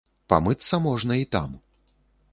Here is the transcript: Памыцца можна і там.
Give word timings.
Памыцца 0.31 0.79
можна 0.87 1.21
і 1.23 1.31
там. 1.37 1.49